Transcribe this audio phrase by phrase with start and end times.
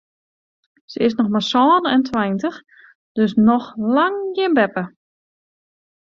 [0.91, 2.57] Se is noch mar sân en tweintich,
[3.15, 4.83] dus noch lang gjin beppe.